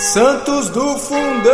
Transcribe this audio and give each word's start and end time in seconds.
Santos 0.00 0.70
do 0.70 0.96
Fundão! 0.96 1.52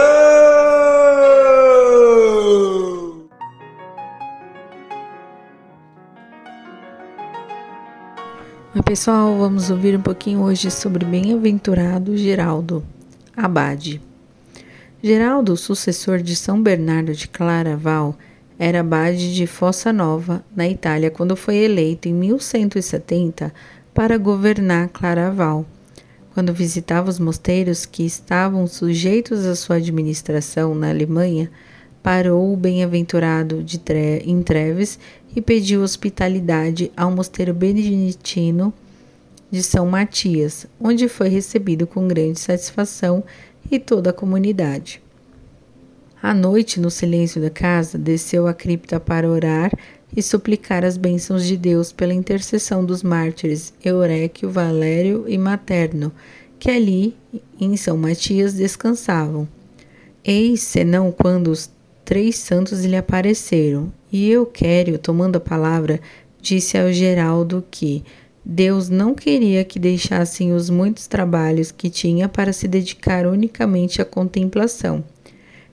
Oi, 8.73 8.83
pessoal, 8.85 9.37
vamos 9.37 9.69
ouvir 9.69 9.99
um 9.99 10.01
pouquinho 10.01 10.43
hoje 10.43 10.71
sobre 10.71 11.05
bem-aventurado 11.05 12.17
Geraldo 12.17 12.85
Abade. 13.37 14.01
Geraldo, 15.03 15.57
sucessor 15.57 16.19
de 16.19 16.37
São 16.37 16.63
Bernardo 16.63 17.13
de 17.15 17.27
Claraval, 17.27 18.17
era 18.57 18.79
abade 18.79 19.35
de 19.35 19.45
Fossa 19.49 19.93
Nova, 19.93 20.45
na 20.55 20.69
Itália, 20.69 21.11
quando 21.11 21.35
foi 21.35 21.57
eleito 21.57 22.09
em 22.09 22.15
1170 22.15 23.53
para 23.93 24.17
governar 24.17 24.89
Claraval. 24.91 25.67
Quando 26.37 26.53
visitava 26.53 27.09
os 27.09 27.19
mosteiros 27.19 27.87
que 27.87 28.05
estavam 28.05 28.67
sujeitos 28.67 29.47
à 29.47 29.57
sua 29.57 29.77
administração 29.77 30.75
na 30.75 30.91
Alemanha, 30.91 31.51
parou 32.03 32.53
o 32.53 32.57
bem-aventurado 32.59 33.65
tre 33.83 34.19
em 34.19 34.43
Treves 34.43 34.99
e 35.35 35.41
pediu 35.41 35.81
hospitalidade 35.81 36.93
ao 36.95 37.11
mosteiro 37.11 37.55
beneditino 37.55 38.71
de 39.51 39.63
São 39.63 39.87
Matias, 39.87 40.67
onde 40.79 41.09
foi 41.09 41.31
recebido 41.31 41.87
com 41.87 42.07
grande 42.07 42.39
satisfação 42.39 43.25
e 43.71 43.79
toda 43.79 44.11
a 44.11 44.13
comunidade. 44.13 45.01
À 46.23 46.35
noite, 46.35 46.79
no 46.79 46.91
silêncio 46.91 47.41
da 47.41 47.49
casa, 47.49 47.97
desceu 47.97 48.47
à 48.47 48.53
cripta 48.53 49.01
para 49.01 49.27
orar 49.27 49.73
e 50.17 50.23
suplicar 50.23 50.85
as 50.85 50.97
bênçãos 50.97 51.45
de 51.45 51.57
Deus 51.57 51.93
pela 51.93 52.15
intercessão 52.15 52.85
dos 52.85 53.03
mártires 53.03 53.75
Euréquio, 53.85 54.51
Valério 54.51 55.27
e 55.29 55.37
Materno, 55.37 56.11
que 56.59 56.71
ali, 56.71 57.15
em 57.61 57.77
São 57.77 57.99
Matias, 57.99 58.55
descansavam. 58.55 59.47
Eis 60.25 60.63
senão 60.63 61.13
quando 61.13 61.49
os 61.49 61.71
três 62.05 62.37
santos 62.39 62.85
lhe 62.85 62.97
apareceram, 62.97 63.93
e 64.11 64.31
Euquério, 64.31 64.99
tomando 64.99 65.37
a 65.37 65.41
palavra, 65.41 66.01
disse 66.41 66.79
ao 66.79 66.91
Geraldo 66.91 67.63
que 67.71 68.03
Deus 68.45 68.89
não 68.89 69.13
queria 69.15 69.65
que 69.65 69.79
deixassem 69.79 70.53
os 70.53 70.71
muitos 70.71 71.09
trabalhos 71.09 71.73
que 71.73 71.91
tinha 71.91 72.29
para 72.29 72.53
se 72.53 72.69
dedicar 72.69 73.27
unicamente 73.27 74.01
à 74.01 74.05
contemplação 74.05 75.05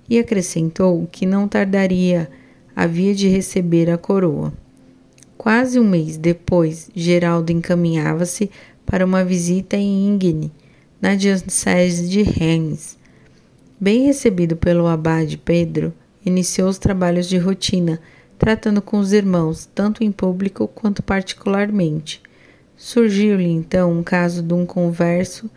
e 0.10 0.18
acrescentou 0.18 1.08
que 1.12 1.26
não 1.26 1.48
tardaria, 1.48 2.30
havia 2.76 3.14
de 3.14 3.28
receber 3.28 3.90
a 3.90 3.98
coroa. 3.98 4.54
Quase 5.38 5.80
um 5.80 5.84
mês 5.84 6.18
depois, 6.18 6.90
Geraldo 6.96 7.52
encaminhava-se 7.52 8.50
para 8.86 9.06
uma 9.06 9.24
visita 9.24 9.76
em 9.76 10.08
Ingene, 10.08 10.52
na 11.02 11.16
diocese 11.16 12.08
de 12.08 12.22
Reims. 12.22 12.98
Bem 13.80 14.06
recebido 14.06 14.56
pelo 14.56 14.88
abade 14.88 15.38
Pedro, 15.38 15.94
iniciou 16.26 16.70
os 16.70 16.78
trabalhos 16.78 17.28
de 17.28 17.38
rotina, 17.38 18.00
tratando 18.38 18.82
com 18.82 18.98
os 19.00 19.12
irmãos, 19.12 19.70
tanto 19.76 20.04
em 20.04 20.12
público 20.12 20.68
quanto 20.68 21.04
particularmente. 21.04 22.22
Surgiu-lhe 22.78 23.50
então 23.50 23.92
um 23.92 24.04
caso 24.04 24.42
de 24.42 24.54
um 24.54 24.66
converso 24.66 25.50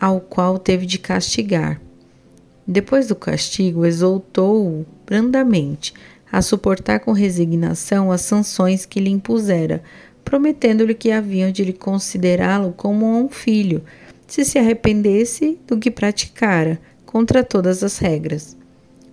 ao 0.00 0.20
qual 0.20 0.58
teve 0.58 0.84
de 0.86 0.98
castigar. 0.98 1.80
Depois 2.66 3.06
do 3.06 3.14
castigo, 3.14 3.86
exultou-o 3.86 4.84
brandamente 5.06 5.94
a 6.30 6.42
suportar 6.42 7.00
com 7.00 7.12
resignação 7.12 8.10
as 8.10 8.22
sanções 8.22 8.84
que 8.84 9.00
lhe 9.00 9.10
impusera, 9.10 9.82
prometendo-lhe 10.24 10.94
que 10.94 11.10
haviam 11.10 11.52
de 11.52 11.64
lhe 11.64 11.72
considerá-lo 11.72 12.72
como 12.76 13.06
um 13.06 13.28
filho, 13.28 13.82
se 14.26 14.44
se 14.44 14.58
arrependesse 14.58 15.58
do 15.66 15.78
que 15.78 15.90
praticara, 15.90 16.80
contra 17.04 17.44
todas 17.44 17.82
as 17.82 17.98
regras. 17.98 18.56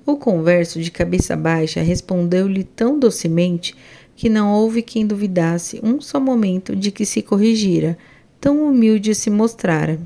O 0.05 0.17
converso, 0.17 0.81
de 0.81 0.92
cabeça 0.92 1.38
baixa, 1.38 1.81
respondeu-lhe 1.81 2.64
tão 2.64 2.99
docemente 2.99 3.76
que 4.16 4.27
não 4.27 4.52
houve 4.52 4.82
quem 4.82 5.08
duvidasse 5.08 5.80
um 5.82 6.02
só 6.02 6.20
momento 6.20 6.76
de 6.76 6.92
que 6.92 7.05
se 7.05 7.21
corrigira, 7.21 7.98
tão 8.42 8.67
humilde 8.67 9.16
se 9.16 9.30
mostrara. 9.30 9.99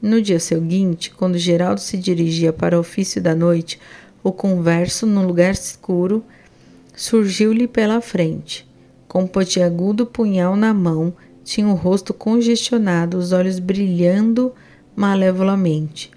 No 0.00 0.20
dia 0.20 0.40
seguinte, 0.40 1.10
quando 1.10 1.38
Geraldo 1.38 1.80
se 1.80 1.96
dirigia 1.96 2.52
para 2.52 2.76
o 2.76 2.80
ofício 2.80 3.20
da 3.20 3.34
noite, 3.34 3.78
o 4.22 4.32
converso, 4.32 5.06
num 5.06 5.26
lugar 5.26 5.52
escuro, 5.52 6.24
surgiu-lhe 7.00 7.68
pela 7.68 8.00
frente. 8.00 8.68
Com 9.06 9.22
um 9.22 9.26
pontiagudo 9.26 10.04
punhal 10.04 10.56
na 10.56 10.74
mão, 10.74 11.14
tinha 11.44 11.68
o 11.68 11.74
rosto 11.74 12.12
congestionado, 12.12 13.16
os 13.16 13.32
olhos 13.32 13.58
brilhando 13.58 14.52
malevolamente. 14.94 16.10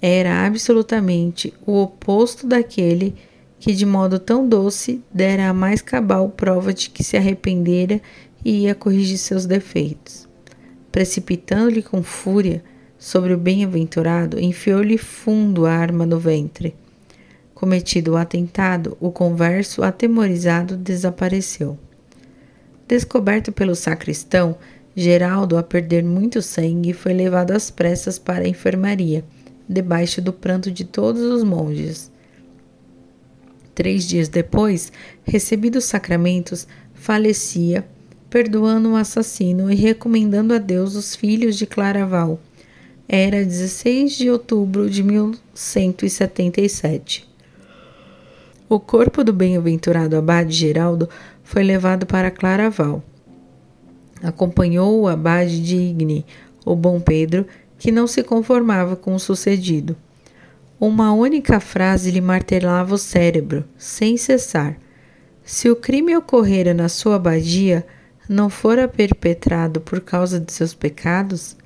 Era 0.00 0.46
absolutamente 0.46 1.52
o 1.66 1.82
oposto 1.82 2.46
daquele 2.46 3.14
que, 3.58 3.72
de 3.72 3.84
modo 3.84 4.18
tão 4.18 4.48
doce, 4.48 5.02
dera 5.12 5.48
a 5.48 5.52
mais 5.52 5.82
cabal 5.82 6.28
prova 6.28 6.72
de 6.72 6.88
que 6.88 7.02
se 7.02 7.16
arrependera 7.16 8.00
e 8.44 8.62
ia 8.62 8.74
corrigir 8.74 9.18
seus 9.18 9.44
defeitos 9.46 10.26
precipitando-lhe 10.96 11.82
com 11.82 12.02
fúria 12.02 12.64
sobre 12.98 13.34
o 13.34 13.36
bem-aventurado, 13.36 14.40
enfiou-lhe 14.40 14.96
fundo 14.96 15.66
a 15.66 15.70
arma 15.70 16.06
no 16.06 16.18
ventre. 16.18 16.74
Cometido 17.56 18.12
o 18.12 18.16
atentado, 18.18 18.96
o 19.00 19.10
converso, 19.10 19.82
atemorizado, 19.82 20.76
desapareceu. 20.76 21.76
Descoberto 22.86 23.50
pelo 23.50 23.74
sacristão, 23.74 24.58
Geraldo, 24.94 25.56
a 25.56 25.62
perder 25.62 26.04
muito 26.04 26.42
sangue, 26.42 26.92
foi 26.92 27.14
levado 27.14 27.52
às 27.52 27.70
pressas 27.70 28.18
para 28.18 28.44
a 28.44 28.48
enfermaria, 28.48 29.24
debaixo 29.66 30.20
do 30.20 30.34
pranto 30.34 30.70
de 30.70 30.84
todos 30.84 31.22
os 31.22 31.42
monges. 31.42 32.12
Três 33.74 34.06
dias 34.06 34.28
depois, 34.28 34.92
recebidos 35.24 35.84
os 35.84 35.90
sacramentos, 35.90 36.68
falecia 36.92 37.88
perdoando 38.28 38.90
o 38.90 38.96
assassino 38.96 39.72
e 39.72 39.74
recomendando 39.74 40.52
a 40.52 40.58
Deus 40.58 40.94
os 40.94 41.16
filhos 41.16 41.56
de 41.56 41.64
Claraval. 41.64 42.38
Era 43.08 43.42
16 43.42 44.14
de 44.14 44.28
outubro 44.28 44.90
de 44.90 45.02
1177. 45.02 47.34
O 48.68 48.80
corpo 48.80 49.22
do 49.22 49.32
bem-aventurado 49.32 50.16
abade 50.16 50.52
Geraldo 50.52 51.08
foi 51.44 51.62
levado 51.62 52.04
para 52.04 52.32
Claraval. 52.32 53.00
Acompanhou 54.20 55.00
o 55.00 55.06
abade 55.06 55.62
de 55.62 55.76
Igni, 55.76 56.26
o 56.64 56.74
bom 56.74 56.98
Pedro, 56.98 57.46
que 57.78 57.92
não 57.92 58.08
se 58.08 58.24
conformava 58.24 58.96
com 58.96 59.14
o 59.14 59.20
sucedido. 59.20 59.96
Uma 60.80 61.12
única 61.12 61.60
frase 61.60 62.10
lhe 62.10 62.20
martelava 62.20 62.92
o 62.92 62.98
cérebro, 62.98 63.64
sem 63.78 64.16
cessar. 64.16 64.76
Se 65.44 65.70
o 65.70 65.76
crime 65.76 66.16
ocorrera 66.16 66.74
na 66.74 66.88
sua 66.88 67.16
abadia, 67.16 67.86
não 68.28 68.50
fora 68.50 68.88
perpetrado 68.88 69.80
por 69.80 70.00
causa 70.00 70.40
de 70.40 70.52
seus 70.52 70.74
pecados, 70.74 71.56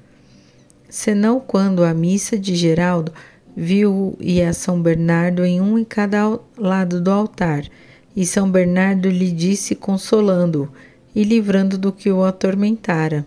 senão 0.87 1.41
quando 1.41 1.83
a 1.83 1.95
missa 1.95 2.39
de 2.39 2.55
Geraldo 2.55 3.11
viu 3.57 4.17
e 4.21 4.43
a 4.43 4.53
São 4.53 4.81
Bernardo 4.81 5.45
em 5.45 5.61
um 5.61 5.79
em 5.79 5.85
cada 5.85 6.39
lado 6.57 7.01
do 7.01 7.11
altar, 7.11 7.65
e 8.15 8.27
São 8.27 8.51
Bernardo 8.51 9.09
lhe 9.09 9.31
disse 9.31 9.75
consolando-o 9.75 10.69
e 11.15 11.25
livrando 11.25 11.77
do 11.77 11.93
que 11.93 12.11
o 12.11 12.25
atormentara. 12.25 13.27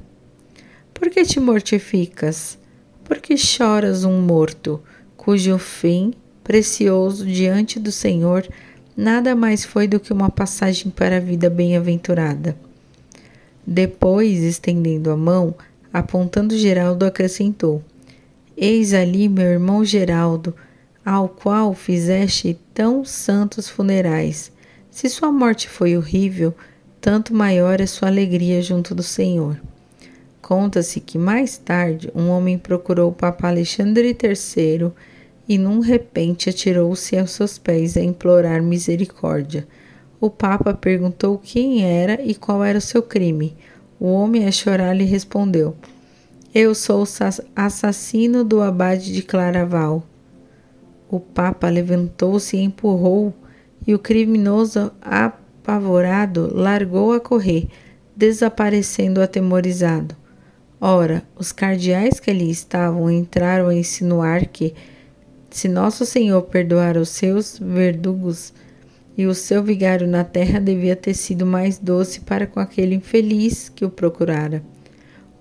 Por 0.94 1.10
que 1.10 1.24
te 1.24 1.40
mortificas? 1.40 2.58
Por 3.04 3.20
que 3.20 3.38
choras 3.38 4.04
um 4.04 4.22
morto, 4.22 4.82
cujo 5.18 5.58
fim, 5.58 6.14
precioso 6.44 7.26
diante 7.26 7.80
do 7.80 7.92
Senhor, 7.92 8.48
nada 8.96 9.36
mais 9.36 9.66
foi 9.66 9.88
do 9.88 10.00
que 10.00 10.14
uma 10.14 10.30
passagem 10.30 10.92
para 10.92 11.18
a 11.18 11.20
vida 11.20 11.50
bem-aventurada? 11.50 12.56
Depois, 13.66 14.44
estendendo 14.44 15.10
a 15.10 15.18
mão, 15.18 15.56
apontando 15.92 16.58
Geraldo, 16.58 17.06
acrescentou: 17.06 17.82
Eis 18.56 18.94
ali 18.94 19.28
meu 19.28 19.46
irmão 19.46 19.84
Geraldo, 19.84 20.56
ao 21.06 21.28
qual 21.28 21.74
fizeste 21.74 22.58
tão 22.74 23.04
santos 23.04 23.68
funerais. 23.68 24.52
Se 24.90 25.10
sua 25.10 25.32
morte 25.32 25.68
foi 25.68 25.98
horrível, 25.98 26.54
tanto 27.02 27.34
maior 27.34 27.82
é 27.82 27.86
sua 27.86 28.08
alegria 28.08 28.62
junto 28.62 28.94
do 28.94 29.04
Senhor. 29.04 29.60
Conta-se 30.42 31.00
que 31.00 31.18
mais 31.18 31.58
tarde 31.58 32.12
um 32.16 32.30
homem 32.30 32.58
procurou 32.58 33.10
o 33.10 33.16
Papa 33.16 33.48
Alexandre 33.48 34.10
III 34.10 34.92
e, 35.48 35.58
num 35.58 35.80
repente, 35.80 36.50
atirou-se 36.50 37.18
aos 37.18 37.32
seus 37.32 37.58
pés 37.58 37.98
a 37.98 38.02
implorar 38.02 38.62
misericórdia 38.62 39.68
o 40.26 40.30
Papa 40.30 40.74
perguntou 40.74 41.38
quem 41.38 41.84
era 41.84 42.22
e 42.24 42.34
qual 42.34 42.64
era 42.64 42.78
o 42.78 42.82
seu 42.82 43.04
crime. 43.04 43.54
O 44.00 44.08
homem, 44.08 44.48
a 44.48 44.52
chorar, 44.54 44.96
lhe 44.96 45.04
respondeu: 45.04 45.76
Eu 46.56 46.76
sou 46.76 47.04
o 47.04 47.08
assassino 47.56 48.44
do 48.44 48.62
abade 48.62 49.12
de 49.12 49.24
Claraval. 49.24 50.04
O 51.10 51.20
Papa 51.20 51.68
levantou-se 51.68 52.56
e 52.56 52.62
empurrou, 52.62 53.34
e 53.88 53.96
o 53.96 53.98
criminoso, 53.98 54.92
apavorado, 55.02 56.52
largou 56.54 57.12
a 57.12 57.20
correr, 57.20 57.68
desaparecendo 58.16 59.20
atemorizado. 59.20 60.16
Ora, 60.80 61.24
os 61.36 61.52
cardeais 61.52 62.20
que 62.20 62.30
ali 62.30 62.52
estavam 62.52 63.10
entraram 63.10 63.70
a 63.70 63.74
insinuar 63.74 64.46
que, 64.46 64.76
se 65.50 65.68
Nosso 65.68 66.06
Senhor 66.06 66.44
perdoar 66.44 66.98
os 66.98 67.10
seus 67.10 67.58
verdugos, 67.58 68.54
e 69.18 69.26
o 69.26 69.34
seu 69.34 69.64
vigário 69.64 70.08
na 70.08 70.24
terra 70.24 70.60
devia 70.60 70.96
ter 70.96 71.16
sido 71.16 71.48
mais 71.48 71.80
doce 71.80 72.20
para 72.20 72.46
com 72.46 72.60
aquele 72.60 72.94
infeliz 72.94 73.70
que 73.70 73.84
o 73.84 73.90
procurara. 73.90 74.64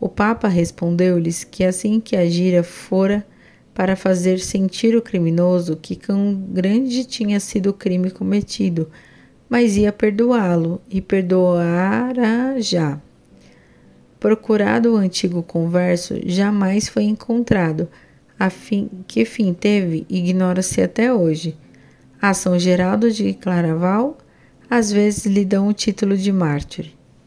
O 0.03 0.09
Papa 0.09 0.49
respondeu-lhes 0.49 1.45
que 1.45 1.63
assim 1.63 2.01
que 2.01 2.17
agira 2.17 2.65
fora 2.65 3.25
para 3.73 3.95
fazer 3.95 4.41
sentir 4.41 4.97
o 4.97 5.01
criminoso 5.01 5.77
que 5.77 5.95
quão 5.95 6.35
grande 6.35 7.05
tinha 7.05 7.39
sido 7.39 7.71
o 7.71 7.73
crime 7.73 8.11
cometido, 8.11 8.91
mas 9.49 9.77
ia 9.77 9.93
perdoá-lo 9.93 10.83
e 10.91 11.01
perdoara 11.01 12.61
já. 12.61 13.01
Procurado 14.19 14.95
o 14.95 14.97
antigo 14.97 15.41
converso, 15.41 16.19
jamais 16.27 16.89
foi 16.89 17.05
encontrado. 17.05 17.89
A 18.37 18.51
fim, 18.51 18.91
que 19.07 19.25
fim 19.25 19.55
teve, 19.55 20.05
ignora-se 20.11 20.83
até 20.83 21.15
hoje. 21.15 21.57
A 22.21 22.35
São 22.35 22.59
Geraldo 22.59 23.09
de 23.09 23.35
Claraval, 23.35 24.19
às 24.69 24.91
vezes 24.91 25.27
lhe 25.27 25.45
dão 25.45 25.69
o 25.69 25.73
título 25.73 26.17
de 26.17 26.33
mártir. 26.33 26.93